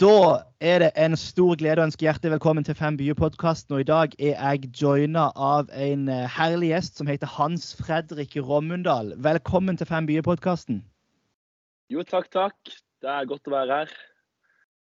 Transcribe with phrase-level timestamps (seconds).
[0.00, 3.76] Da er det en stor glede å ønske hjertelig velkommen til Fem byer-podkasten.
[3.76, 8.34] Og i dag er jeg joina av en eh, herlig gjest som heter Hans Fredrik
[8.36, 9.14] Rommundal.
[9.24, 10.82] Velkommen til Fem byer-podkasten.
[11.88, 12.74] Jo, takk, takk.
[13.00, 13.94] Det er godt å være her.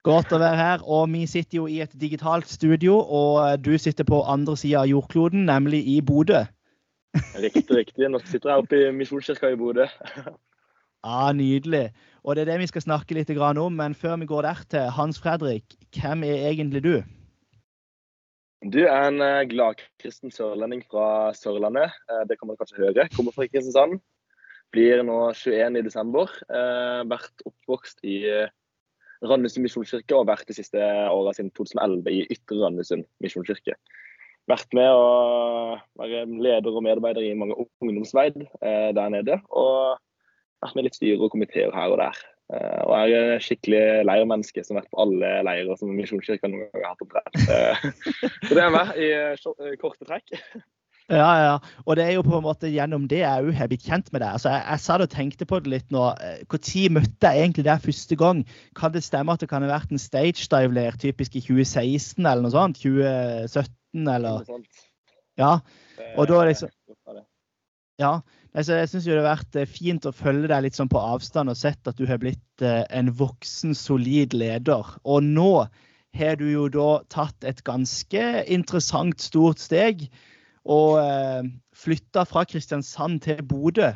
[0.09, 0.87] Godt å være her.
[0.89, 4.83] Og vi sitter jo i et digitalt studio, og eh, du sitter på andre sida
[4.83, 6.43] av jordkloden, nemlig i Bodø.
[7.37, 8.09] Riktig, riktig.
[8.11, 9.87] Nå sitter jeg oppe i Misjonskirka i Bodø.
[11.05, 11.91] Ja, Nydelig.
[12.25, 13.77] Og det er det vi skal snakke litt om.
[13.77, 16.95] Men før vi går der til, Hans Fredrik, hvem er egentlig du?
[18.65, 21.92] Du er en glad gladkristen sørlending fra Sørlandet.
[22.09, 23.09] Eh, det kan man kanskje høre.
[23.12, 23.98] Kommer fra Kristiansand.
[24.73, 26.32] Blir nå 21 i desember.
[26.48, 28.23] Eh, vært oppvokst i
[29.24, 33.77] Randesund misjonskirke og vært de siste åra siden 2011 i Ytre Randesund misjonskirke.
[34.48, 39.38] Vært med å være leder og medarbeider i mange ungdomsveid der nede.
[39.52, 40.01] Og
[40.64, 42.23] vært med litt styre og komiteer her og der.
[42.52, 46.68] Uh, og jeg er skikkelig leirmenneske som har vært på alle leirer som Misjonskirka noen
[46.74, 47.38] gang har hatt oppdrett.
[47.48, 48.09] Uh,
[48.46, 50.34] så det er meg i uh, korte trekk.
[51.12, 51.56] Ja, ja.
[51.84, 54.23] Og det er jo på en måte gjennom det jeg òg har blitt kjent med
[54.23, 54.38] deg.
[54.38, 56.04] Altså, jeg, jeg sa det og tenkte på det litt nå.
[56.48, 58.40] Når møtte jeg egentlig deg første gang?
[58.78, 62.46] Kan det stemme at det kan ha vært en stage dive-leir typisk i 2016 eller
[62.46, 62.80] noe sånt?
[62.80, 64.49] 2017 eller
[65.41, 65.59] Ja.
[66.16, 66.72] Og da liksom
[68.00, 68.15] Ja.
[68.55, 71.50] Altså, jeg syns det har vært eh, fint å følge deg litt sånn på avstand
[71.50, 74.93] og sett at du har blitt eh, en voksen, solid leder.
[75.03, 75.66] Og nå
[76.15, 80.06] har du jo da tatt et ganske interessant, stort steg
[80.62, 83.91] og eh, flytta fra Kristiansand til Bodø.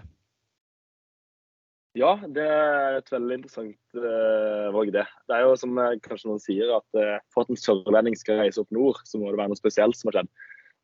[1.99, 5.03] Ja, det er et veldig interessant uh, valg, det.
[5.27, 8.61] Det er jo som kanskje noen sier, at uh, for at en sørlending skal reise
[8.63, 10.31] opp nord, så må det være noe spesielt som har skjedd.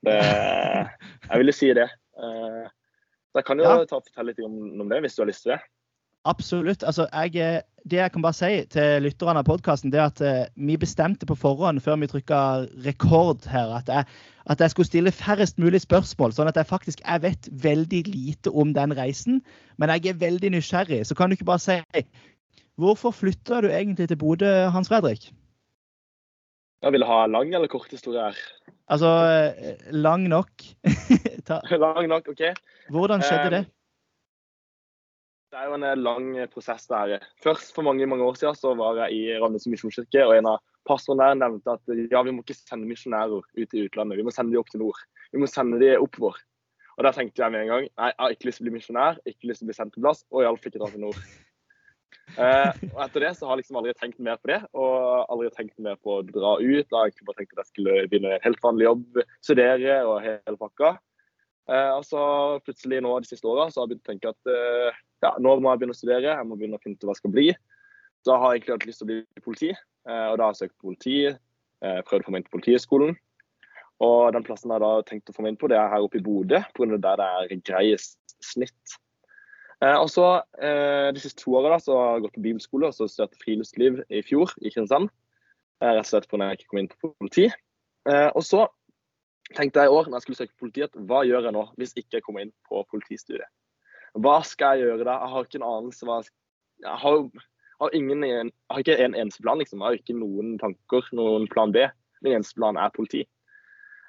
[0.08, 0.16] Det,
[1.28, 1.86] jeg ville si det.
[2.18, 2.66] Uh,
[3.34, 3.86] så jeg kan jo ja.
[3.90, 5.62] ta fortelle litt om, om, det, hvis du har lyst til det.
[6.30, 6.84] Absolutt.
[6.86, 10.44] Altså, jeg, eh, det jeg kan bare si til lytterne av podkasten, er at uh,
[10.54, 12.38] vi bestemte på forhånd, før vi trykka
[12.86, 14.06] rekord her, at jeg,
[14.46, 16.36] at jeg, skulle stille færrest mulig spørsmål.
[16.36, 19.42] Sånn at jeg faktisk jeg vet veldig lite om den reisen.
[19.82, 21.02] Men jeg er veldig nysgjerrig.
[21.02, 21.82] Så kan du ikke bare si
[22.78, 25.28] Hvorfor flytta du egentlig til Bodø, Hans Fredrik?
[26.84, 28.40] Jeg vil ha lang eller kort historie her?
[28.92, 30.50] Altså eh, lang nok.
[31.84, 32.42] lang nok, OK.
[32.92, 33.62] Hvordan skjedde det?
[35.54, 37.24] Det er jo en eh, lang prosess der.
[37.40, 40.60] Først for mange mange år siden så var jeg i Randesund misjonskirke, og en av
[40.84, 44.34] pastorene der nevnte at ja, vi må ikke sende misjonærer ut i utlandet, vi må
[44.34, 45.00] sende dem opp til nord.
[45.32, 46.36] Vi må sende dem vår.
[46.98, 48.76] Og da tenkte jeg med en gang nei, jeg har ikke lyst til å bli
[48.76, 51.22] misjonær, ikke lyst til å bli sendt til plass, og iallfall ikke dra til nord.
[52.34, 55.50] Eh, og etter det så har jeg liksom aldri tenkt mer på det, og aldri
[55.54, 56.82] tenkt mer på å dra ut.
[56.82, 60.16] Jeg har egentlig bare tenkt at jeg skulle begynne en helt vanlig jobb, studere og
[60.24, 60.94] hele pakka.
[61.70, 62.24] Eh, og så
[62.64, 65.72] plutselig nå de siste åra har jeg begynt å tenke at eh, ja, nå må
[65.72, 67.46] jeg begynne å studere, jeg må begynne å finne ut hva jeg skal bli.
[68.24, 69.70] Da har jeg egentlig hatt lyst til å bli politi,
[70.08, 71.16] og da har jeg søkt politi.
[71.84, 73.10] Prøvd å få meg inn på Politihøgskolen.
[74.04, 76.04] Og den plassen jeg da har tenkt å få meg inn på, det er her
[76.06, 76.96] oppe i Bodø, pga.
[76.96, 78.96] der det er greiest snitt.
[79.84, 80.26] Eh, og så
[80.62, 83.36] eh, De siste to årene da, så har jeg gått på bibelskole og så studert
[83.42, 85.10] friluftsliv i fjor i Kristiansand.
[85.82, 87.50] Eh, rett og slett fordi jeg ikke kom inn på politi.
[88.04, 88.66] Og så
[89.56, 91.94] tenkte jeg i år når jeg skulle søke politi, at hva gjør jeg nå hvis
[91.96, 93.48] ikke jeg kommer inn på politistudiet?
[94.20, 95.14] Hva skal jeg gjøre da?
[95.22, 96.04] Jeg har ikke en anelse.
[96.04, 96.18] hva
[96.84, 97.16] jeg har,
[97.80, 99.80] har, ingen, jeg har ikke en eneste plan, liksom.
[99.80, 101.86] Jeg har ikke noen tanker, noen plan B.
[102.20, 103.24] Min eneste plan er politi.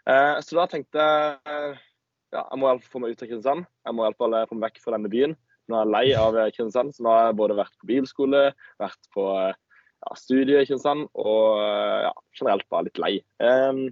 [0.05, 1.79] Så da tenkte jeg
[2.35, 3.67] ja, jeg må iallfall få meg ut av Kristiansand.
[3.87, 5.39] Jeg må iallfall få meg vekk fra denne byen.
[5.65, 8.41] Nå er jeg lei av Kristiansand, så nå har jeg både vært på bilskole,
[8.81, 9.27] vært på
[10.05, 11.61] ja, studie i Kristiansand og
[12.05, 13.13] ja, generelt bare litt lei.
[13.41, 13.87] Um,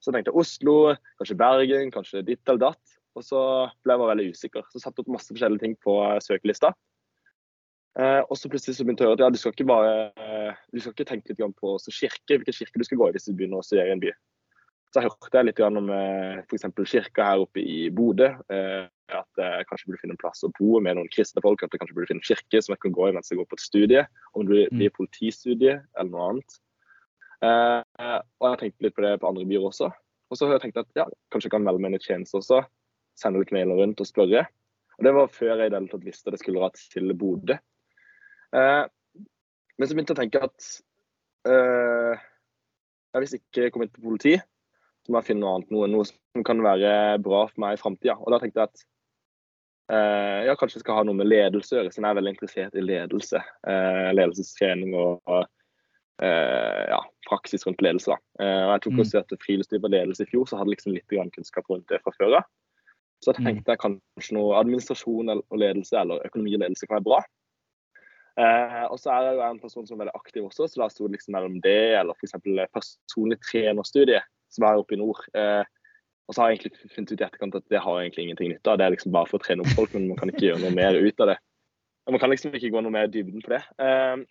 [0.00, 0.76] så tenkte jeg Oslo,
[1.20, 2.94] kanskje Bergen, kanskje ditt eller datt.
[3.18, 3.40] Og så
[3.82, 4.66] ble jeg veldig usikker.
[4.70, 6.70] Så satte jeg opp masse forskjellige ting på søkelista.
[7.98, 10.54] Uh, og så plutselig så begynte jeg å høre at ja, du skal ikke bare
[10.70, 13.34] du skal ikke tenke litt på kirke, hvilken kirke du skal gå i hvis du
[13.34, 14.12] begynner å studere i en by.
[14.94, 16.64] Så hørte jeg litt om eh, f.eks.
[16.88, 18.30] kirka her oppe i Bodø.
[18.48, 21.62] Eh, at jeg kanskje burde finne en plass å bo med noen kristne folk.
[21.64, 23.48] At jeg kanskje burde finne en kirke som jeg kan gå i mens jeg går
[23.50, 24.04] på et studie.
[24.32, 24.96] Om det blir mm.
[24.96, 26.58] politistudie eller noe annet.
[27.44, 29.92] Eh, og jeg tenkte litt på det på andre byer også.
[30.28, 32.64] Og så har jeg at ja, kanskje jeg kan melde meg inn i tjeneste også.
[33.18, 34.46] Sende litt mailer rundt og spørre.
[34.96, 37.56] Og det var før jeg i det hele tatt visste jeg skulle dra til Bodø.
[38.50, 40.68] men så begynte jeg å tenke at
[43.14, 44.34] jeg hvis ikke jeg kom inn på politi,
[45.08, 46.88] så må jeg finne noe annet, noe, noe som kan være
[47.24, 48.18] bra for meg i framtida.
[48.20, 48.82] Og da tenkte jeg at
[49.96, 52.34] eh, ja, kanskje jeg skal ha noe med ledelse å gjøre, siden jeg er veldig
[52.34, 53.40] interessert i ledelse.
[53.72, 55.48] Eh, ledelsestrening og, og
[56.20, 58.12] eh, ja, praksis rundt ledelse.
[58.12, 58.44] da.
[58.44, 59.02] Eh, Jeg tok mm.
[59.06, 62.04] også at friluftsliv og ledelse i fjor, så hadde jeg liksom litt kunnskap rundt det
[62.04, 62.52] fra før av.
[63.24, 63.48] Så jeg mm.
[63.48, 67.24] tenkte jeg kanskje noe administrasjon og ledelse eller økonomi og ledelse kan være bra.
[68.38, 70.92] Eh, og så er jeg jo en person som er veldig aktiv også, så da
[70.92, 72.36] sto det liksom mellom det eller f.eks.
[72.76, 74.20] personlig trenerstudie,
[74.52, 75.20] som er oppe i nord.
[75.36, 75.64] Eh,
[76.28, 78.72] og så har jeg egentlig funnet ut i etterkant at det har egentlig ingenting nytte
[78.72, 78.80] av.
[78.80, 80.76] Det er liksom bare for å trene opp folk, men man kan ikke gjøre noe
[80.76, 81.38] mer ut av det.
[82.08, 83.62] Og man kan liksom ikke gå noe mer i dybden på det.
[83.84, 84.26] Eh,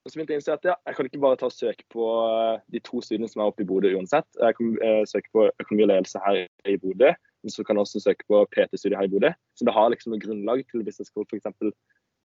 [0.00, 1.84] og så begynte jeg å innse at ja, jeg kan ikke bare ta og søke
[1.92, 4.28] på eh, de to studiene som er oppe i Bodø uansett.
[4.38, 4.78] Jeg kan
[5.10, 7.10] søke på økonomi og ledelse her i Bodø,
[7.42, 9.32] men så kan jeg også søke på PT-studiet her i Bodø.
[9.58, 11.74] Så det har liksom noe grunnlag til hvis jeg skal f.eks.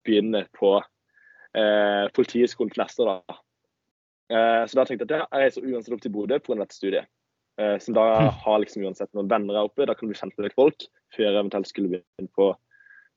[0.06, 0.76] begynne på
[1.56, 3.22] eh, Politihøgskolen til neste år.
[3.30, 3.40] Da.
[4.32, 6.60] Eh, så da tenkte jeg at jeg reiser uansett opp til Bodø pga.
[6.62, 7.10] dette studiet.
[7.60, 8.30] Eh, som da hm.
[8.44, 11.36] har liksom uansett noen venner her oppe, da kan du med litt folk før jeg
[11.36, 12.48] eventuelt skulle begynne på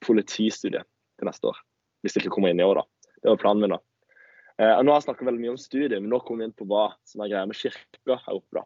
[0.04, 0.84] politistudiet
[1.16, 1.60] til neste år.
[2.04, 3.12] Hvis jeg ikke kommer inn i år, da.
[3.24, 3.76] Det var planen min.
[3.78, 3.80] da.
[4.60, 6.68] Eh, nå har jeg snakka veldig mye om studiet, men nå kommer vi inn på
[6.70, 8.60] hva som er greia med kirka her oppe.
[8.60, 8.66] da.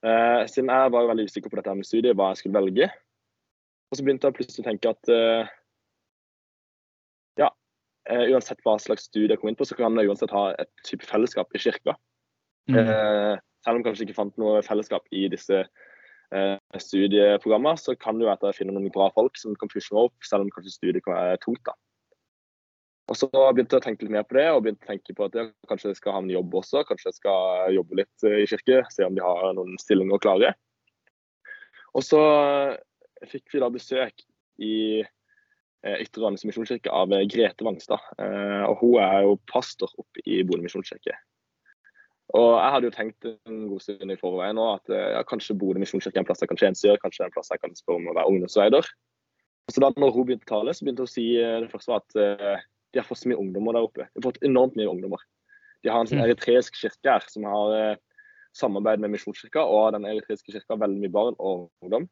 [0.00, 2.88] Eh, siden jeg var veldig usikker på dette med studiet, hva jeg skulle velge.
[3.90, 5.50] Og så begynte jeg plutselig å tenke at eh,
[8.10, 10.70] eh, uansett hva slags studie jeg kom inn på, så kan jeg uansett ha et
[10.88, 11.96] type fellesskap i kirka.
[12.70, 12.86] Mm.
[13.60, 18.26] Eh, selv om kanskje ikke fant noe fellesskap i disse eh, studieprogrammene, så kan det
[18.26, 21.16] jo være noen bra folk som kan pushe meg opp, selv om kanskje studiet kan
[21.18, 21.62] være tungt.
[21.68, 21.76] da.
[23.10, 25.26] Og så begynte jeg å tenke litt mer på det, og begynte å tenke på
[25.26, 26.84] at jeg kanskje skal ha en jobb også.
[26.86, 30.54] Kanskje jeg skal jobbe litt eh, i kirke, se om de har noen stillinger klare.
[31.90, 32.20] Og så
[33.26, 34.22] fikk vi da besøk
[34.62, 35.02] i
[35.80, 38.04] Eh, Ytre misjonskirke av eh, Grete Wangstad.
[38.20, 41.16] Eh, og hun er jo pastor oppe i Bodø misjonskirke.
[42.36, 45.80] Og jeg hadde jo tenkt en god stund i forveien nå at ja, kanskje Bodø
[45.82, 48.14] misjonskirke er en plass jeg kan tjenestegjøre, kanskje en plass jeg kan spørre om å
[48.18, 48.90] være ungdomsveider.
[49.70, 52.04] Så da når hun begynte å tale, så begynte hun å si det første var
[52.04, 54.06] at uh, de har fått så mye ungdommer der oppe.
[54.06, 55.26] De har fått enormt mye ungdommer.
[55.82, 56.26] De har en sånn mm.
[56.28, 57.98] eritreisk kirke her som har
[58.58, 62.08] samarbeid med Misjonskirka, og den eritreiske kirka har veldig mye barn og ungdom.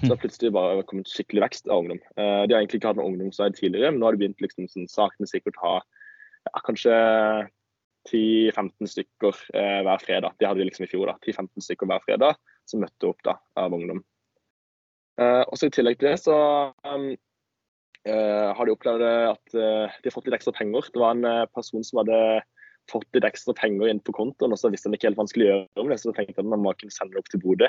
[0.00, 2.00] Så det har plutselig bare kommet skikkelig vekst av ungdom.
[2.16, 4.90] De har egentlig ikke hatt noen ungdomsarbeid tidligere, men nå har de begynt liksom sånn
[4.90, 6.94] sakene sikkert å ha ja, kanskje
[8.08, 10.36] 10-15 stykker eh, hver fredag.
[10.38, 11.10] De hadde vi liksom i fjor.
[11.10, 12.38] da, 10-15 stykker hver fredag
[12.68, 14.00] som møtte opp da, av ungdom.
[15.20, 16.36] Eh, også I tillegg til det så
[16.86, 17.10] um,
[18.08, 20.86] har de opplevd at de har fått litt ekstra penger.
[20.88, 22.16] Det var en person som hadde
[22.90, 25.32] fått litt ekstra penger inn på kontoen, og så visste han ikke helt hva han
[25.32, 27.68] skulle gjøre med det, så tenkte han at man kunne sende det opp til Bodø.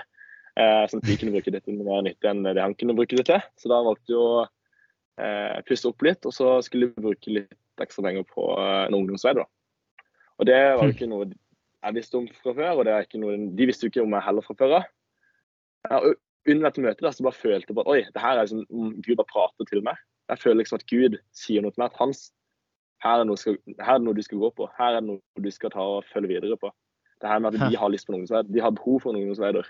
[0.60, 3.18] Eh, sånn at de kunne bruke det til mer nyttig enn det han kunne bruke
[3.20, 3.44] det til.
[3.60, 7.84] Så da valgte vi å eh, pusse opp litt, og så skulle vi bruke litt
[7.84, 9.36] ekstra penger på eh, en ungdomsvei.
[9.40, 9.48] da.
[10.42, 11.30] Og det var jo ikke noe
[11.82, 14.12] jeg visste om fra før, og det er ikke noe, de visste jo ikke om
[14.14, 16.12] meg heller fra før av.
[16.50, 18.62] Under dette møtet da, så bare følte jeg bare, at oi, det her er liksom
[18.70, 19.98] om Gud bare prater til meg.
[20.30, 21.94] Jeg føler liksom at Gud sier noe til meg.
[21.94, 22.22] at hans,
[23.02, 24.70] her er, skal, her er det noe du skal gå på.
[24.78, 26.70] Her er det noe du skal ta og følge videre på.
[27.22, 28.54] Det her med at de har lyst på en ungdomsleder.
[28.54, 29.70] De har behov for en ungdomsleder.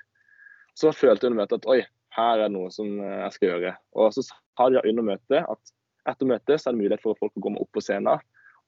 [0.80, 1.80] Så følte jeg under møtet at oi,
[2.16, 3.74] her er det noe som eh, jeg skal gjøre.
[4.00, 5.74] Og så sa de under møtet at
[6.12, 8.20] etter møtet så er det mulighet for folk å gå opp på scenen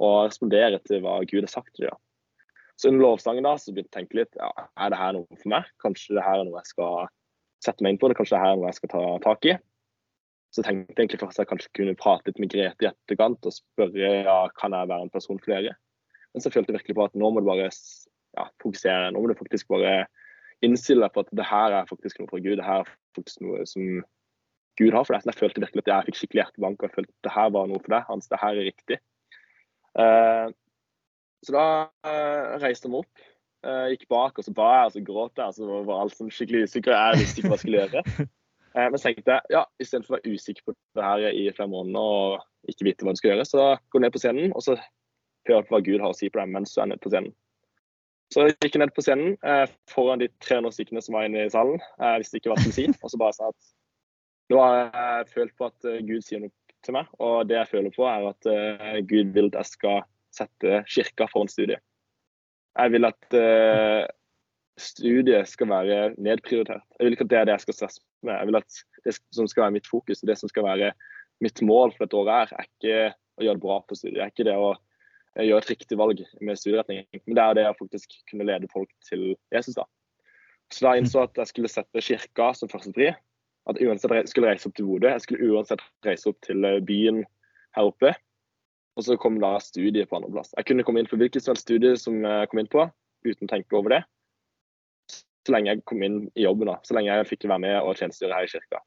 [0.04, 2.00] og respondere til hva Gud har sagt til dem.
[2.80, 4.50] Så under lovsangen da, så begynte jeg å tenke litt ja,
[4.82, 5.68] er det her noe for meg.
[5.84, 7.12] Kanskje det her er noe jeg skal
[7.64, 9.54] sette meg inn på, det kanskje det her er noe jeg skal ta tak i.
[10.54, 13.48] Så tenkte jeg egentlig først at jeg kanskje kunne prate litt med Grete i etterkant
[13.50, 15.78] og spørre ja, kan jeg være en person for dere.
[16.34, 19.14] Men så følte jeg virkelig på at nå må du bare ja, fokusere.
[19.14, 20.04] Nå må du faktisk bare
[20.66, 22.58] innstille deg på at det her er faktisk noe fra Gud.
[22.60, 24.04] Det her er faktisk noe som
[24.82, 25.24] Gud har for deg.
[25.24, 27.52] Så jeg følte virkelig at jeg fikk skikkelig hjertebank og jeg følte at det her
[27.58, 28.08] var noe for deg.
[28.10, 29.00] Hans, det her er riktig.
[30.00, 30.50] Uh,
[31.44, 31.66] så da
[32.08, 33.26] uh, reiste vi opp,
[33.68, 35.52] uh, gikk bak, og så ba jeg, og så gråt jeg.
[35.52, 36.96] Og så var alt sånn skikkelig usikker.
[36.96, 38.28] Jeg visste ikke hva jeg skulle gjøre.
[38.90, 42.18] men så tenkte jeg ja, istedenfor å være usikker på det her i flere måneder
[42.18, 44.78] og ikke vite hva du skal gjøre, så gå ned på scenen og så
[45.48, 47.34] hør på hva Gud har å si på deg mens du er nede på scenen.
[48.34, 51.52] Så jeg gikk ned på scenen eh, foran de 300 stykkene som var inne i
[51.54, 51.82] salen.
[52.00, 53.02] Jeg visste ikke hva jeg skulle si.
[53.04, 53.74] Og så bare sa at
[54.50, 56.54] nå har jeg følt på at eh, Gud sier noe
[56.86, 57.10] til meg.
[57.24, 61.28] Og det jeg føler på, er at uh, Gud vil at jeg skal sette kirka
[61.32, 61.84] foran studiet.
[62.74, 64.04] Jeg vil at uh,
[64.80, 66.86] studiet skal være nedprioritert.
[66.98, 68.38] Jeg vil ikke at det er det jeg skal stresse med.
[68.40, 70.94] Jeg vil at det som skal være mitt fokus, og det som skal være
[71.44, 72.98] mitt mål for dette året, her, er ikke
[73.38, 74.18] å gjøre det bra på studiet.
[74.20, 74.74] Det er ikke det å
[75.42, 77.06] gjøre et riktig valg med studieretning.
[77.26, 79.76] Men det er det å faktisk kunne lede folk til Jesus.
[79.78, 79.86] da.
[80.74, 83.12] Så da innså at jeg skulle sette kirka som første førstepri.
[83.70, 86.82] At uansett jeg skulle reise opp til Bodø, jeg skulle uansett reise opp til eh,
[86.84, 87.22] byen
[87.78, 88.12] her oppe.
[88.98, 90.52] Og så kom da studiet på andreplass.
[90.58, 92.84] Jeg kunne komme inn på hvilket som helst studie som jeg kom inn på,
[93.26, 94.02] uten å tenke over det.
[95.10, 96.78] Så lenge jeg kom inn i jobben, da.
[96.86, 98.84] Så lenge jeg fikk være med og tjenestegjøre her i kirka.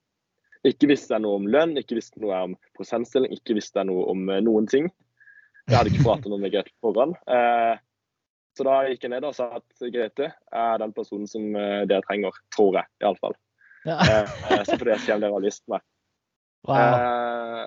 [0.67, 4.07] Ikke visste jeg noe om lønn, ikke visste noe om prosentstilling, ikke visste jeg noe
[4.13, 4.93] om eh, noen ting.
[5.67, 7.17] Jeg hadde ikke pratet noe med Grete på forhånd.
[7.27, 7.75] Eh,
[8.57, 12.39] så da gikk jeg ned og sa at Grete er den personen som dere trenger,
[12.55, 13.35] tror jeg iallfall.
[13.87, 13.97] Ja.
[14.03, 15.85] Eh, så se om dere har lyst med.
[16.67, 17.67] Wow.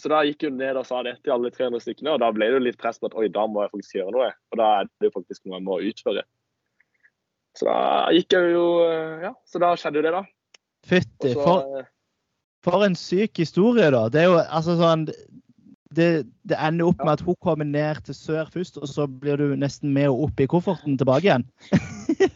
[0.00, 2.48] Så da gikk hun ned og sa det til alle 300 stykkene, og da ble
[2.54, 4.30] det litt press på at oi, da må jeg faktisk gjøre noe.
[4.52, 6.24] Og da er det jo faktisk noe jeg må utføre.
[7.58, 7.78] Så da
[8.16, 8.66] gikk jeg jo
[9.22, 10.22] Ja, så da skjedde jo det, da.
[10.88, 11.84] Fytti, for,
[12.64, 14.06] for en syk historie, da.
[14.10, 15.06] Det er jo altså sånn
[15.92, 16.08] det,
[16.48, 19.52] det, ender opp med at hun kommer ned til sør først, og så blir du
[19.60, 21.44] nesten med henne opp i kofferten tilbake igjen.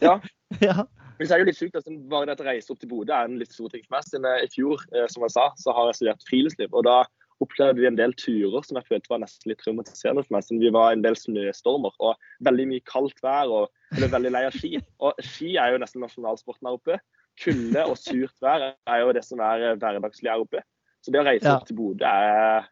[0.05, 0.19] ja.
[0.69, 0.85] ja.
[1.17, 3.13] Men så er det jo litt sjukt at bare det å reise opp til Bodø
[3.15, 4.05] er en litt stor ting for meg.
[4.05, 6.73] Siden I fjor eh, som jeg sa, så har jeg studert friluftsliv.
[6.73, 6.97] og da
[7.43, 10.45] opplevde vi en del turer som jeg følte var nesten litt traumatiserende for meg.
[10.45, 14.43] Siden vi var en del snøstormer og veldig mye kaldt vær og ble veldig lei
[14.47, 14.81] av ski.
[15.05, 16.97] Og ski er jo nesten nasjonalsporten her oppe.
[17.37, 20.63] Kulde og surt vær er jo det som er hverdagslig her oppe.
[21.05, 22.65] Så det å reise opp til Bodø er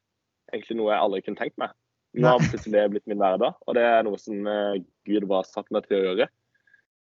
[0.54, 1.76] egentlig noe jeg aldri kunne tenkt meg.
[2.16, 5.48] Nå har plutselig det blitt min hverdag, og det er noe som uh, Gud bare
[5.50, 6.28] satt meg til å gjøre.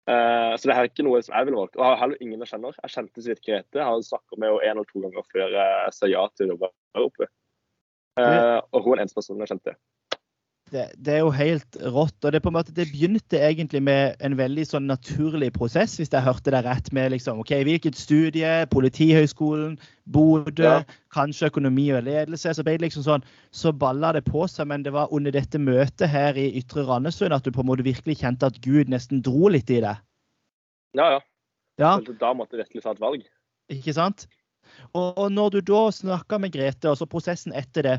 [0.03, 1.77] Uh, så det er ikke noe som jeg ville valgt.
[1.79, 2.75] Og heller ingen jeg kjenner.
[2.81, 3.79] Jeg kjente så vidt Grete.
[3.79, 6.55] Jeg har snakka med henne en eller to ganger før jeg sa ja til å
[6.55, 7.29] jobbe her oppe.
[8.19, 9.77] Uh, og hun er den eneste personen jeg kjente.
[10.74, 12.18] Det, det, er jo helt rått.
[12.25, 16.10] og det, på en måte, det begynte egentlig med en veldig sånn naturlig prosess, hvis
[16.10, 16.89] jeg hørte deg rett.
[16.98, 18.65] med liksom, ok, Hvilket studie?
[18.72, 19.75] Politihøgskolen?
[20.10, 20.65] Bodø?
[20.65, 20.80] Ja.
[21.13, 22.56] Kanskje økonomi og ledelse?
[22.58, 24.72] Så ble det liksom sånn, så balla det på seg.
[24.72, 27.86] Men det var under dette møtet her i Ytre Randesund at du på en måte
[27.86, 29.94] virkelig kjente at Gud nesten dro litt i det.
[30.98, 31.22] Ja, ja.
[31.82, 31.94] ja.
[32.18, 33.30] Da måtte jeg virkelig ta et valg.
[33.77, 34.25] Ikke sant?
[34.98, 37.98] Og, og når du da snakka med Grete, og så prosessen etter det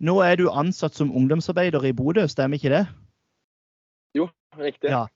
[0.00, 2.84] nå er du ansatt som ungdomsarbeider i Bodø, stemmer ikke det?
[4.16, 4.90] Jo, riktig.
[4.92, 5.06] Ja.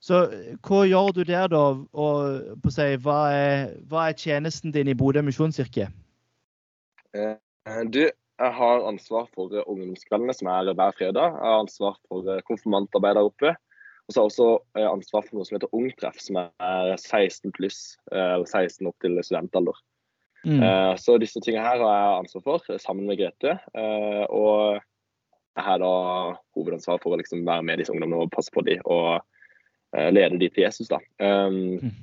[0.00, 0.26] Så
[0.64, 1.62] hva gjør du der, da?
[1.92, 5.88] Og på seg, hva, er, hva er tjenesten din i Bodø misjonskirke?
[7.16, 7.36] Eh,
[7.90, 11.36] du, jeg har ansvar for ungdomskveldene, som er hver fredag.
[11.36, 13.54] Jeg har ansvar for eh, konfirmantarbeid der oppe.
[14.06, 17.52] Og så har jeg også eh, ansvar for noe som heter Ungtreff, som er 16
[17.56, 17.80] pluss,
[18.12, 19.80] eller 16 opp til studentalder.
[20.46, 20.62] Mm.
[20.62, 23.56] Uh, så disse tingene her har jeg ansvar for, sammen med Grete.
[23.74, 24.78] Uh, og
[25.56, 25.92] jeg har da
[26.54, 30.36] hovedansvar for å liksom være med disse ungdommene og passe på dem og uh, lede
[30.36, 30.90] dem til Jesus.
[30.92, 31.00] da.
[31.18, 31.94] Um, mm.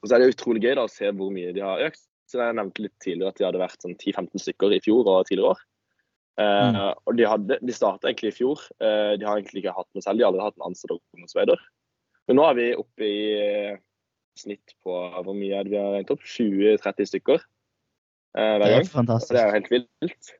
[0.00, 2.04] Og så er det utrolig gøy da å se hvor mye de har økt.
[2.26, 5.26] Så Jeg nevnte litt tidligere at de hadde vært sånn 10-15 stykker i fjor og
[5.28, 5.64] tidligere år.
[6.36, 6.76] Mm.
[7.08, 8.60] og De, hadde, de starta egentlig i fjor.
[8.76, 11.62] de har egentlig ikke hatt noe selv, de har aldri hatt en ansatt ungdomsarbeider.
[12.26, 13.20] Men nå er vi oppe i
[14.36, 16.26] snitt på hvor mye er det vi har regnet opp?
[16.26, 17.46] 20-30 stykker eh,
[18.36, 18.90] hver gang.
[18.92, 19.32] Fantastisk.
[19.32, 20.34] Og det er jo helt vilt.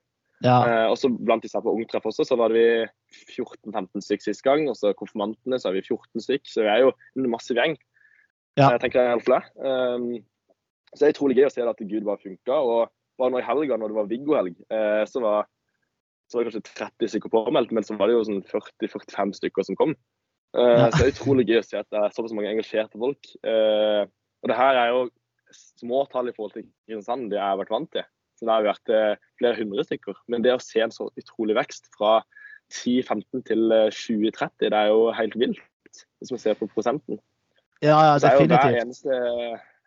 [0.44, 0.56] Ja.
[0.68, 4.44] Eh, og så Blant disse på ungtreff også, så var det vi 14-15 stykk sist
[4.44, 4.66] gang.
[4.70, 6.44] Og så konfirmantene så er vi 14 stykk.
[6.50, 7.76] Så vi er jo en massiv gjeng.
[8.56, 8.70] Ja.
[8.74, 9.42] Jeg tenker jeg for det.
[9.60, 10.06] Um,
[10.92, 12.60] så det er utrolig gøy å se at Gud bare funka.
[12.60, 15.48] Og bare nå i helga, når det var Viggo-helg, eh, så, var,
[16.28, 19.68] så var det kanskje 30 stykker påmeldt, men så var det jo sånn 40-45 stykker
[19.68, 19.96] som kom.
[20.56, 20.88] Uh, ja.
[20.88, 23.32] Så det er utrolig gøy å se at det er såpass mange engasjerte folk.
[23.44, 24.04] Uh,
[24.44, 25.00] og det her er jo
[25.54, 28.06] små tall i forhold til Kristiansand det jeg har vært vant til.
[28.36, 30.18] Så det har jo vært eh, flere hundre stykker.
[30.32, 32.18] Men det å se en så utrolig vekst fra
[32.74, 36.02] 10-15 til 20-30, eh, det er jo helt vilt.
[36.20, 37.20] Hvis man ser på prosenten.
[37.84, 38.60] Ja, ja definitivt.
[38.60, 39.20] hver eneste,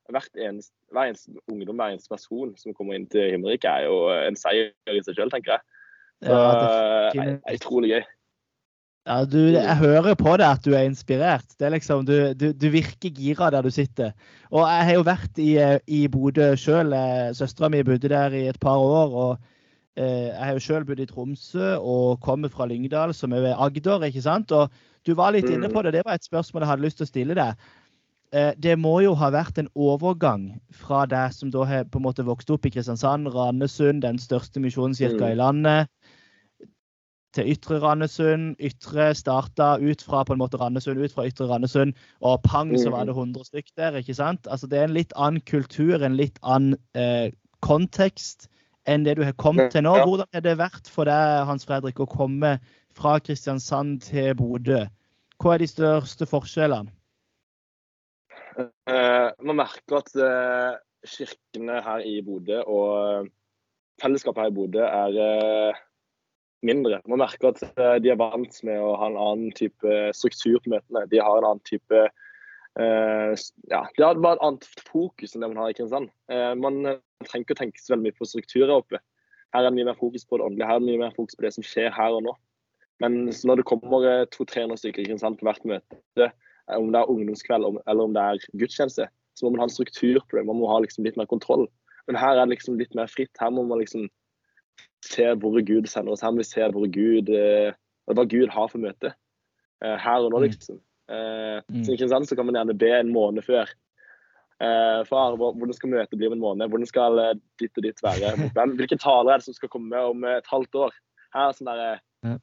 [0.10, 4.08] hvert eneste, hver eneste ungdom, hver eneste person som kommer inn til Himmerike, er jo
[4.14, 5.66] en seier i seg selv, tenker jeg.
[6.26, 8.08] Så, ja, det er utrolig gøy.
[9.10, 11.48] Ja, du, jeg hører på deg at du er inspirert.
[11.58, 14.12] Det er liksom, du, du, du virker gira der du sitter.
[14.54, 15.54] Og jeg har jo vært i,
[15.90, 16.94] i Bodø sjøl.
[16.94, 19.16] Eh, Søstera mi bodde der i et par år.
[19.24, 19.32] og
[19.98, 23.58] eh, Jeg har jo sjøl bodd i Tromsø og kommer fra Lyngdal, som er ved
[23.58, 24.06] Agder.
[24.06, 24.54] ikke sant?
[24.54, 24.70] Og
[25.08, 25.96] Du var litt inne på det.
[25.98, 27.66] Det var et spørsmål jeg hadde lyst til å stille deg.
[28.30, 32.06] Eh, det må jo ha vært en overgang fra deg som da har på en
[32.06, 35.90] måte vokst opp i Kristiansand, Randesund, den største misjonskirka i landet
[37.36, 38.56] til Ytre Randesund.
[38.60, 42.94] Ytre starta ut fra på en måte Randesund, ut fra Ytre Randesund, og pang, så
[42.94, 43.50] var det 100 mm.
[43.52, 44.00] stykk der.
[44.02, 44.48] ikke sant?
[44.48, 47.32] Altså Det er en litt annen kultur, en litt annen eh,
[47.66, 48.50] kontekst
[48.90, 49.96] enn det du har kommet til nå.
[50.02, 52.58] Hvordan har det vært for deg, Hans Fredrik, å komme
[52.98, 54.86] fra Kristiansand til Bodø?
[55.40, 56.92] Hva er de største forskjellene?
[58.60, 63.30] Eh, man merker at eh, kirkene her i Bodø og
[64.02, 65.80] fellesskapet her i Bodø er uh,
[66.66, 67.02] mindre.
[67.08, 70.74] Man merker at eh, de er vant med å ha en annen type struktur på
[70.74, 71.06] møtene.
[71.12, 72.02] De har en annen type
[72.80, 73.32] uh,
[73.72, 76.12] ja, De har bare et annet fokus enn det man har i Kristiansand.
[76.32, 76.82] Uh, man
[77.26, 79.02] trenger ikke å tenke så veldig mye på strukturer oppe.
[79.56, 81.38] Her er det mye mer fokus på det åndelige, her er det mye mer fokus
[81.38, 82.36] på det som skjer her og nå.
[83.02, 86.30] Men når det kommer 200-300 stykker i Kristiansand på hvert møte,
[86.76, 89.08] om det er ungdomskveld eller om det er gudstjeneste,
[89.40, 90.46] så må man ha en struktur på det.
[90.46, 91.66] Man må ha liksom litt mer kontroll.
[92.10, 93.32] Men her er det liksom litt mer fritt.
[93.40, 94.10] Her må man liksom
[95.06, 96.40] ser hvor Gud sender oss hen.
[96.40, 97.76] Vi ser hvor Gud, eh,
[98.10, 100.48] hva Gud har for møte eh, her og nå, mm.
[100.48, 100.82] liksom.
[101.10, 101.86] Eh, mm.
[101.86, 103.72] Så, sant, så kan man gjerne be en måned før.
[104.60, 106.68] Far, Hvordan skal møtet bli om en måned?
[106.68, 107.22] Hvordan skal
[107.62, 108.34] ditt og ditt være?
[108.58, 110.98] Hvem, hvilke taler er det som skal komme om et halvt år?
[111.32, 112.34] Her, sånn der, ja.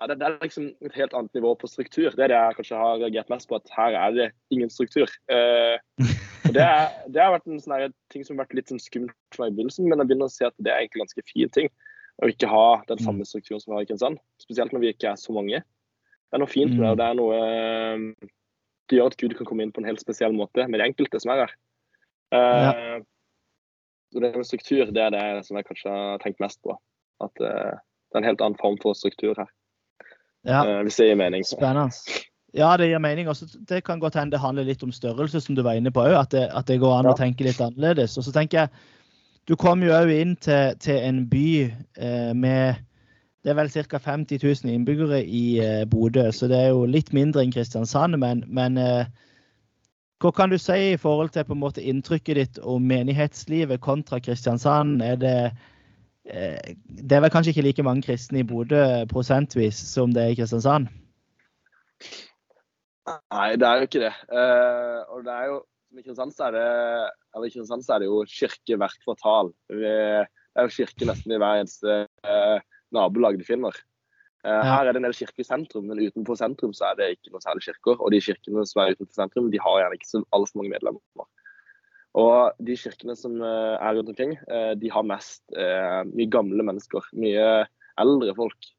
[0.00, 2.08] Ja, det, er liksom et helt annet nivå på struktur.
[2.10, 5.06] Det er det jeg kanskje har reagert mest på, at her er det ingen struktur.
[6.48, 9.14] Og det, er, det, har vært en sånn ting som har vært litt sånn skummelt
[9.30, 11.54] for meg i begynnelsen, men jeg begynner å se at det er egentlig ganske fin
[11.54, 11.70] ting
[12.22, 13.04] å ikke ha den mm.
[13.06, 14.20] samme strukturen som vi har i Kristiansand.
[14.42, 15.62] Spesielt når vi ikke er så mange.
[15.62, 18.28] Det er noe fint med det, og det er noe eh,
[18.88, 21.20] Det gjør at Gud kan komme inn på en helt spesiell måte med de enkelte
[21.22, 21.56] som er her.
[22.32, 22.72] Uh, ja.
[24.12, 26.76] Så det med struktur, det er det som jeg kanskje har tenkt mest på.
[27.24, 29.48] At uh, det er en helt annen form for struktur her.
[30.48, 30.64] Ja.
[30.82, 31.44] Hvis det gir mening.
[31.46, 31.92] Spennende.
[32.52, 33.28] Ja, det gir mening.
[33.32, 36.04] Også, det kan godt hende det handler litt om størrelse, som du var inne på
[36.04, 36.16] òg.
[36.18, 37.14] At, at, det går an ja.
[37.14, 38.18] å tenke litt annerledes.
[38.20, 38.72] Og så tenker jeg
[39.48, 41.46] du kom jo òg inn til, til, en by
[41.98, 42.80] eh, med
[43.42, 43.98] det er vel ca.
[43.98, 48.14] 50 000 innbyggere i eh, Bodø, så det er jo litt mindre enn Kristiansand.
[48.22, 49.08] Men, men eh,
[50.22, 54.20] hva kan du si i forhold til på en måte inntrykket ditt om menighetslivet kontra
[54.22, 55.02] Kristiansand?
[55.02, 55.34] Er det,
[56.30, 60.36] eh, det er vel kanskje ikke like mange kristne i Bodø prosentvis som det er
[60.36, 60.86] i Kristiansand?
[63.10, 64.14] Nei, det er jo ikke det.
[64.30, 65.56] Uh, og det er jo
[66.00, 66.66] i Kristiansand så er det,
[67.34, 69.52] eller i Kristiansand så er det jo kirke hvert kvartal.
[69.68, 72.58] Det er jo kirke nesten i hver eneste eh,
[72.94, 73.76] nabolag du finner.
[74.42, 77.10] Eh, her er det en del kirker i sentrum, men utenfor sentrum så er det
[77.16, 78.00] ikke noe særlig kirker.
[78.00, 81.28] Og de kirkene som er utenfor sentrum, de har gjerne ikke så altfor mange medlemmer.
[82.18, 86.66] Og de kirkene som eh, er rundt omkring, eh, de har mest eh, mye gamle
[86.68, 87.06] mennesker.
[87.16, 87.46] Mye
[88.00, 88.72] eldre folk.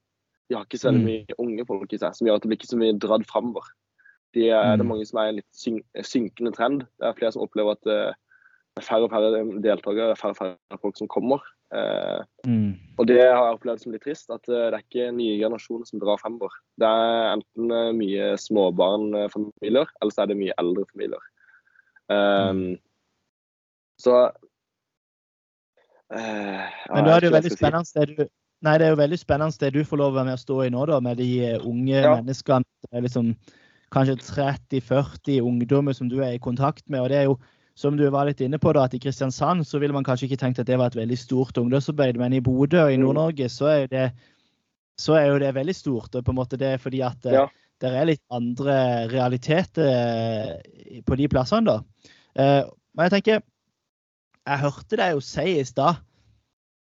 [0.50, 1.00] De har ikke så mm.
[1.08, 3.72] mye unge folk i seg, som gjør at det blir ikke så mye dratt framover.
[4.34, 4.78] De er, mm.
[4.78, 6.86] Det er mange som er en litt syn synkende trend.
[7.00, 8.14] Det er flere som opplever at uh,
[8.74, 11.44] det er færre og færre deltakere, færre og færre folk som kommer.
[11.74, 12.72] Uh, mm.
[12.98, 15.90] Og det har jeg opplevd som litt trist, at uh, det er ikke nye generasjoner
[15.90, 16.56] som drar fremover.
[16.82, 21.30] Det er enten mye småbarnfamilier, eller så er det mye eldre familier.
[22.12, 22.66] Um,
[24.02, 24.18] så
[26.12, 28.26] Men da er det jo veldig spennende det du
[28.64, 30.58] Nei, det er jo veldig spennende det du får lov å være med å stå
[30.64, 31.30] i nå, da, med de
[31.68, 32.14] unge ja.
[32.16, 33.02] menneskene.
[33.04, 33.34] liksom
[33.94, 37.02] kanskje 30-40 ungdommer som du er i kontakt med.
[37.02, 37.38] og det er jo
[37.76, 40.42] som du var litt inne på da, at I Kristiansand så ville man kanskje ikke
[40.44, 43.00] tenkt at det var et veldig stort ungdomsarbeid, men i Bodø og i.
[43.02, 43.72] Nord-Norge så,
[45.02, 46.14] så er jo det veldig stort.
[46.14, 47.48] og på en måte Det er fordi at eh, ja.
[47.82, 48.78] det er litt andre
[49.10, 51.66] realiteter eh, på de plassene.
[51.66, 52.12] da.
[52.38, 52.62] Eh,
[52.94, 53.42] men jeg tenker,
[54.46, 56.04] jeg hørte deg jo si i stad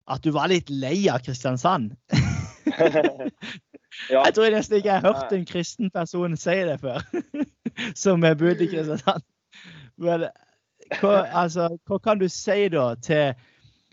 [0.08, 1.98] at du var litt lei av Kristiansand.
[4.10, 4.24] Ja.
[4.24, 7.04] Jeg tror nesten ikke jeg har hørt en kristen person si det før,
[8.04, 9.24] som er bodd i Kristiansand.
[9.98, 10.28] Men
[11.02, 13.34] hva, altså, hva kan du si da til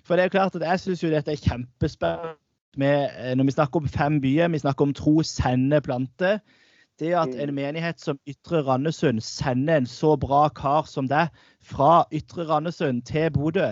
[0.05, 2.37] For det er jo klart at jeg syns jo dette er kjempespennende.
[2.77, 6.40] Med, eh, når vi snakker om fem byer, vi snakker om tro, sende, plante.
[6.98, 7.40] Det at mm.
[7.40, 11.31] en menighet som Ytre Randesund sender en så bra kar som deg
[11.62, 13.70] fra Ytre Randesund til Bodø,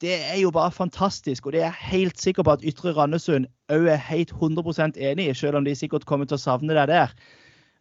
[0.00, 1.46] det er jo bare fantastisk.
[1.46, 5.28] Og det er jeg helt sikker på at Ytre Randesund òg er helt 100% enig
[5.28, 7.14] i, selv om de sikkert kommer til å savne deg der.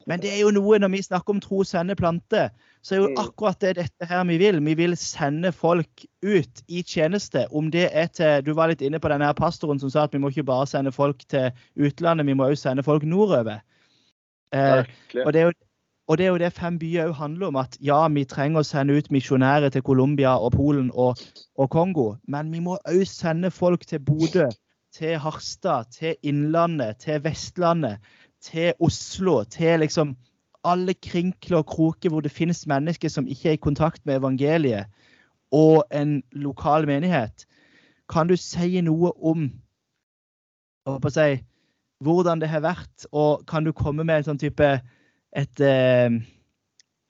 [0.08, 2.47] Men det er jo noe når vi snakker om tro, sende, plante,
[2.82, 3.17] så er jo mm.
[3.21, 4.60] akkurat det dette her vi vil.
[4.65, 7.45] Vi vil sende folk ut i tjeneste.
[7.51, 10.15] Om det er til Du var litt inne på denne her pastoren som sa at
[10.15, 13.60] vi må ikke bare sende folk til utlandet, vi må òg sende folk nordover.
[14.55, 14.82] Eh,
[15.25, 15.58] og det er jo
[16.10, 17.58] og det er jo det Fem byer òg handler om.
[17.62, 21.22] At ja, vi trenger å sende ut misjonærer til Colombia og Polen og,
[21.54, 24.48] og Kongo, men vi må òg sende folk til Bodø,
[24.95, 28.02] til Harstad, til Innlandet, til Vestlandet,
[28.41, 30.17] til Oslo, til liksom
[30.65, 34.89] alle krinkler og kroker hvor det finnes mennesker som ikke er i kontakt med evangeliet,
[35.54, 37.45] og en lokal menighet.
[38.10, 39.52] Kan du si noe om
[41.13, 41.32] si,
[42.02, 44.80] hvordan det har vært, og kan du komme med en sånn type
[45.38, 46.10] et, eh,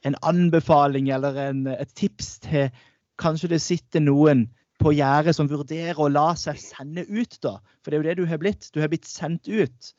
[0.05, 2.69] en anbefaling eller en, et tips til
[3.19, 4.45] Kanskje det sitter noen
[4.79, 7.57] på gjerdet som vurderer å la seg sende ut, da.
[7.83, 8.69] For det er jo det du har blitt.
[8.71, 9.89] Du har blitt sendt ut.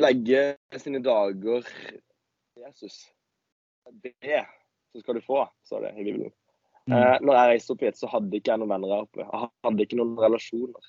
[0.00, 1.68] Legge sine dager
[2.56, 3.02] Jesus.
[4.00, 4.46] Det
[4.92, 6.32] så skal du få, sa det i Bibelen.
[6.88, 6.96] Mm.
[6.96, 9.22] Eh, når jeg reiste opp hit, så hadde ikke jeg noen venner her oppe.
[9.22, 10.88] Jeg hadde ikke noen relasjoner.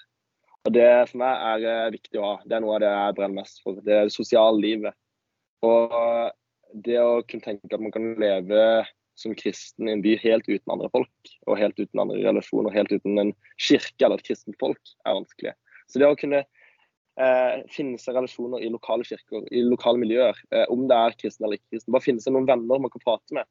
[0.67, 2.33] Og Det for meg er eh, viktig å ha.
[2.45, 3.79] Det er noe av det jeg brenner mest for.
[3.81, 4.97] Det er det sosiale livet.
[5.65, 5.93] Og
[6.85, 8.61] det å kunne tenke at man kan leve
[9.19, 12.93] som kristen i en by helt uten andre folk, og helt uten andre relasjoner, helt
[12.93, 15.53] uten en kirke eller et kristent folk, er vanskelig.
[15.91, 20.65] Så det å kunne eh, finne seg relasjoner i lokale kirker, i lokale miljøer, eh,
[20.73, 23.37] om det er kristen eller ikke kristen, bare finne seg noen venner man kan prate
[23.37, 23.49] med,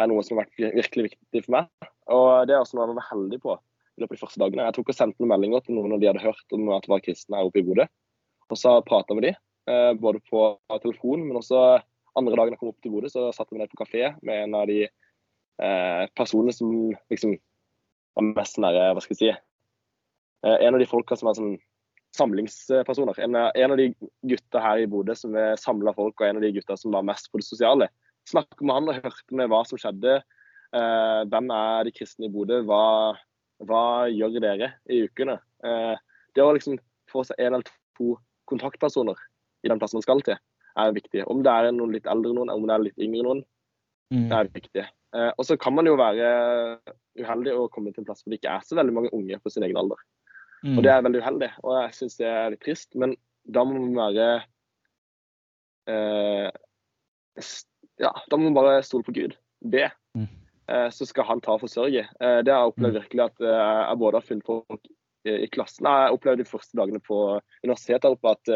[0.00, 1.90] er noe som har vært virkelig viktig for meg.
[2.10, 3.56] Og det er også noe jeg var heldig på
[4.00, 4.66] i løpet av de første dagene.
[4.68, 6.92] Jeg tok og sendte noen meldinger til noen av de hadde hørt om at det
[6.92, 7.86] var kristne her oppe i Bodø.
[8.50, 9.34] Og så prata vi de,
[9.70, 10.46] eh, både på
[10.82, 11.60] telefon, men også
[12.18, 14.56] andre dagen jeg kom opp til Bodø, så satte vi ned på kafé med en
[14.58, 16.72] av de eh, personene som
[17.12, 17.36] liksom
[18.16, 21.58] var mest nære, hva skal jeg si eh, En av de folka som er sånn
[22.16, 23.20] samlingspersoner.
[23.22, 23.92] En, en, av de
[24.26, 27.30] gutta her i Bodø som samla folk, og en av de gutta som var mest
[27.30, 27.86] på det sosiale.
[28.26, 30.18] Snakket med han og hørte med hva som skjedde.
[30.70, 32.60] Eh, hvem er de kristne i Bodø?
[32.66, 33.16] Hva,
[33.68, 35.38] hva gjør dere i ukene?
[35.64, 35.96] Eh,
[36.36, 36.78] det å liksom
[37.10, 38.14] få seg en eller to
[38.50, 39.18] kontaktpersoner
[39.64, 40.38] i den plassen man skal til,
[40.78, 41.24] er viktig.
[41.30, 43.42] Om det er noen litt eldre noen, om det er litt yngre noen,
[44.14, 44.26] mm.
[44.30, 44.86] det er viktig.
[45.16, 46.30] Eh, og så kan man jo være
[47.18, 49.52] uheldig å komme til en plass hvor det ikke er så veldig mange unge på
[49.52, 50.00] sin egen alder.
[50.62, 50.76] Mm.
[50.76, 52.90] Og det er veldig uheldig, og jeg syns det er litt trist.
[53.00, 53.16] Men
[53.48, 54.28] da må man være
[55.90, 56.48] eh,
[58.00, 59.36] Ja, da må man bare stole på Gud.
[59.60, 59.88] Be.
[60.70, 62.04] Eh, så skal han ta og forsørge.
[62.06, 62.98] Eh, det har jeg opplevd mm.
[63.00, 64.90] virkelig at eh, jeg både har funnet folk
[65.26, 67.16] i, klassen Jeg opplevde de første dagene på
[67.64, 68.50] universitetet oppe at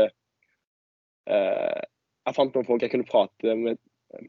[1.29, 3.77] jeg fant noen folk jeg kunne prate, med,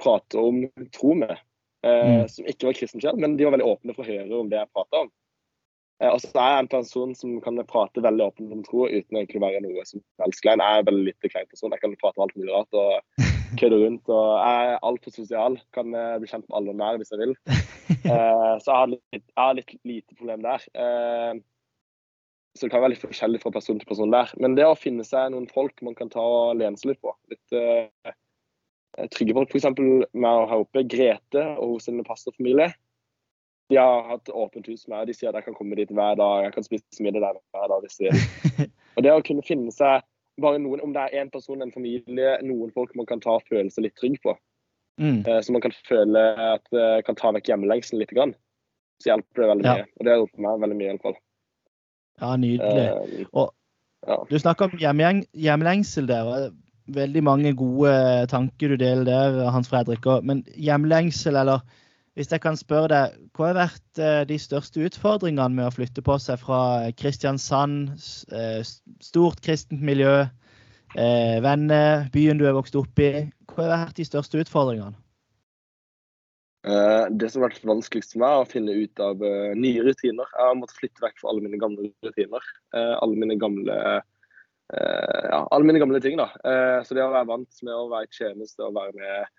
[0.04, 0.58] prate om
[0.96, 1.32] tro med.
[1.86, 2.26] Mm.
[2.32, 4.58] Som ikke var kristne selv, men de var veldig åpne for å høre om det
[4.58, 5.14] jeg prata om.
[6.10, 9.40] Og så er jeg en person som kan prate veldig åpent om tro uten egentlig
[9.40, 10.64] å være noe som helst klein.
[10.64, 11.72] Jeg er en veldig lite klein person.
[11.72, 14.10] Jeg kan prate om alt mulig rart og kødde rundt.
[14.10, 15.58] og Jeg er altfor sosial.
[15.76, 17.36] Kan eh, bli kjent med alle nær hvis jeg vil.
[18.06, 20.66] Uh, så jeg har, litt, jeg har litt lite problem der.
[22.56, 24.32] Så det kan være litt forskjellig fra person til person der.
[24.40, 27.12] Men det å finne seg noen folk man kan ta og lene seg litt på.
[27.34, 27.48] Litt
[29.12, 29.52] trygge folk.
[29.52, 29.72] F.eks.
[30.16, 32.72] med å ha oppe Grete og hos sin pastorfamilie
[33.70, 35.08] de har hatt åpent hus med, meg.
[35.10, 36.44] de sier at jeg kan komme dit hver dag.
[36.46, 38.68] Jeg kan spise middag der hver dag hvis de vil.
[38.96, 40.06] Og det å kunne finne seg
[40.42, 43.86] bare noen, om det er én person, en familie, noen folk man kan ta følelser
[43.86, 44.36] litt trygg på.
[45.02, 45.24] Mm.
[45.28, 48.14] Eh, så man kan føle at det eh, kan ta vekk hjemmelengselen litt.
[48.16, 48.36] Grann.
[49.04, 49.78] Så hjelper det veldig ja.
[49.78, 49.88] mye.
[49.96, 51.18] Og det har hjulpet meg veldig mye, i alle fall.
[52.22, 52.86] Ja, nydelig.
[52.86, 53.48] Uh, og
[54.08, 54.20] ja.
[54.30, 55.02] du snakker om
[55.36, 56.30] hjemlengsel der.
[56.30, 56.62] og
[56.96, 57.92] Veldig mange gode
[58.30, 60.06] tanker du deler der, Hans Fredrik.
[60.24, 61.64] Men hjemlengsel, eller
[62.16, 66.04] hvis jeg kan spørre deg, hva har vært eh, de største utfordringene med å flytte
[66.06, 66.60] på seg fra
[66.96, 67.92] Kristiansand,
[68.32, 68.62] eh,
[69.04, 70.22] stort kristent miljø,
[70.96, 73.28] eh, venner, byen du er vokst opp i?
[73.52, 74.96] Hva har vært de største utfordringene?
[76.66, 79.20] Det som har vært vanskeligst for meg, er å finne ut av
[79.54, 80.26] nye rutiner.
[80.32, 82.48] Jeg har måttet flytte vekk fra alle mine gamle rutiner.
[82.74, 83.76] Alle mine gamle,
[84.74, 86.18] ja, alle mine gamle ting.
[86.18, 86.26] da.
[86.82, 89.30] Så det å være vant med å være i tjeneste og være med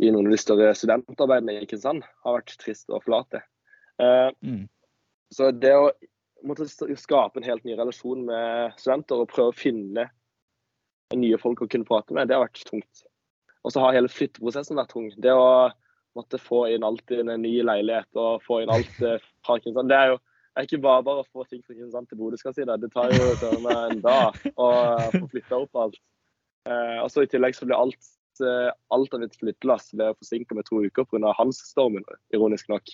[0.00, 3.42] i noen av de større studentarbeidene i Kristiansand har vært trist å forlate.
[4.00, 4.64] Uh, mm.
[5.34, 5.90] Så det å
[6.46, 10.08] måtte skape en helt ny relasjon med studenter og prøve å finne
[11.16, 13.04] nye folk å kunne prate med, det har vært tungt.
[13.66, 15.10] Og så har hele flytteprosessen vært tung.
[15.20, 15.68] Det å
[16.16, 19.92] måtte få inn alt i en ny leilighet og få inn alt eh, fra Kristiansand,
[19.92, 22.38] det er jo det er ikke bare bare å få ting fra Kristiansand til Bodø,
[22.40, 22.78] skal jeg si det.
[22.82, 23.28] Det tar jo
[23.70, 24.70] en dag å
[25.12, 26.00] få flytta opp alt.
[26.66, 28.08] Uh, og så I tillegg så blir alt
[28.94, 31.32] alt av mitt flyttelass ble forsinka med to uker pga.
[31.38, 32.92] Hans-stormen, ironisk nok.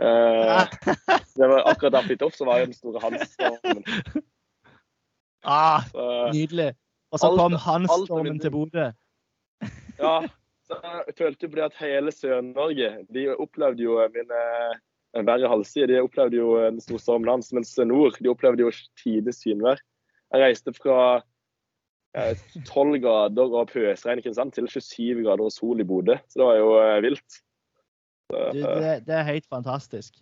[0.00, 0.64] Uh,
[1.38, 3.84] det var akkurat da jeg flyttet opp, så var jo den store Hans-stormen.
[5.40, 5.86] Ah,
[6.34, 6.74] nydelig.
[7.10, 8.90] Og så kom Hans-stormen til Bodø.
[9.98, 10.18] ja.
[10.70, 14.42] Så jeg følte jo at hele Sør-Norge de opplevde jo mine
[15.26, 15.88] verre halvside.
[15.90, 19.82] De opplevde jo en stor storm lands, mens nord de opplevde jo tidenes synvær.
[20.30, 21.22] Jeg reiste fra
[22.14, 26.16] 12 grader og pøsregn i Kristiansand til 27 grader og sol i Bodø.
[26.28, 27.38] Så det var jo eh, vilt.
[28.30, 30.14] Så, det, det, det, er helt fantastisk.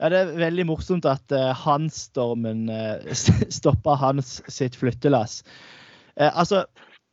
[0.00, 3.12] Ja, Det er veldig morsomt at uh, Hans-stormen uh,
[3.60, 5.42] stoppa Hans sitt flyttelass.
[6.18, 6.64] Uh, altså,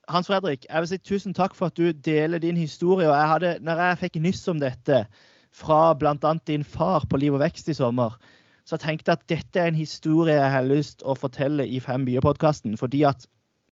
[0.09, 3.09] Hans Fredrik, jeg vil si tusen takk for at du deler din historie.
[3.09, 5.05] og jeg hadde, når jeg fikk nyss om dette
[5.53, 6.33] fra bl.a.
[6.47, 8.17] din far på Liv og vekst i sommer,
[8.65, 12.05] så tenkte jeg at dette er en historie jeg har lyst å fortelle i Fem
[12.05, 12.77] byer-podkasten.
[12.77, 13.25] Fordi at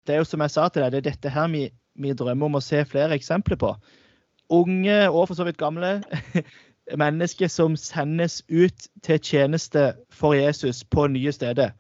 [0.08, 2.50] det er jo som jeg sa til deg, det er dette her vi, vi drømmer
[2.50, 3.74] om å se flere eksempler på.
[4.54, 5.98] Unge og for så vidt gamle
[7.06, 11.74] mennesker som sendes ut til tjeneste for Jesus på nye steder.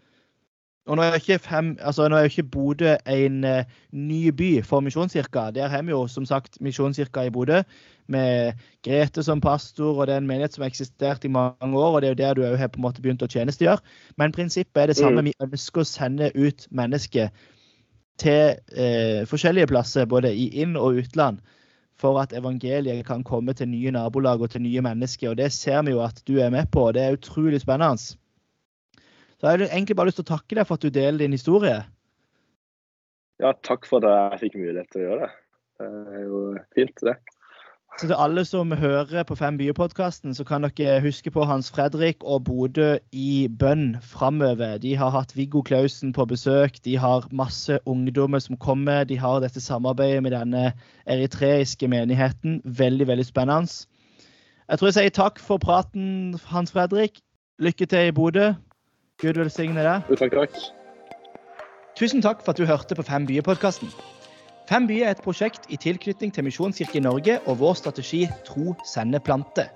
[0.85, 4.49] Og Nå er jo ikke, fem, altså nå er ikke Bodø en uh, ny by
[4.63, 5.47] for Misjonskirka.
[5.55, 7.63] Der har vi jo som sagt Misjonskirka i Bodø,
[8.07, 8.53] med
[8.85, 11.95] Grete som pastor, og det er en menighet som har eksistert i mange år.
[11.95, 13.81] og Det er jo der du òg har på en måte begynt å tjenestegjøre.
[14.17, 15.21] Men prinsippet er det samme.
[15.21, 15.25] Mm.
[15.25, 17.33] Vi ønsker å sende ut mennesker
[18.21, 21.41] til eh, forskjellige plasser, både i inn- og utland,
[21.99, 25.31] for at evangeliet kan komme til nye nabolag og til nye mennesker.
[25.31, 27.97] Og Det ser vi jo at du er med på, og det er utrolig spennende.
[29.35, 31.35] Så jeg har egentlig bare lyst til å takke deg for at du deler din
[31.35, 31.83] historie.
[33.43, 35.33] Ja, takk for at jeg fikk mulighet til å gjøre det.
[35.75, 36.41] Det er jo
[36.75, 37.15] fint, det.
[37.95, 42.23] Så til alle som hører på Fem byer-podkasten, så kan dere huske på Hans Fredrik
[42.27, 44.77] og Bodø i bønn framover.
[44.83, 46.75] De har hatt Viggo Klausen på besøk.
[46.83, 49.05] De har masse ungdommer som kommer.
[49.07, 50.73] De har dette samarbeidet med denne
[51.07, 52.59] eritreiske menigheten.
[52.65, 53.71] Veldig, veldig spennende.
[54.67, 57.21] Jeg tror jeg sier takk for praten, Hans Fredrik.
[57.63, 58.49] Lykke til i Bodø.
[59.23, 60.11] Gud velsigne deg.
[60.19, 60.59] Takk, takk.
[61.95, 63.87] Tusen takk for at du hørte på Fem byer-podkasten.
[64.69, 69.19] Fem byer er et prosjekt i tilknytning til Misjonskirken Norge og vår strategi Tro, sende,
[69.21, 69.67] plante.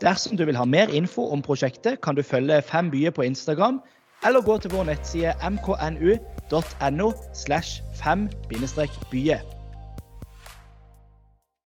[0.00, 3.82] Dersom du vil ha mer info om prosjektet, kan du følge Fem byer på Instagram,
[4.24, 9.61] eller gå til vår nettside mknu.no slash fem-byer.